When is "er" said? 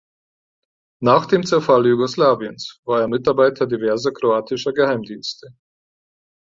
3.01-3.07